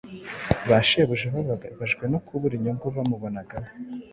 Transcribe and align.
Ba 0.69 0.77
shebuja 0.87 1.27
bababajwe 1.35 2.03
no 2.11 2.19
kubura 2.25 2.53
inyungu 2.55 2.85
bamubonagaho. 2.95 3.69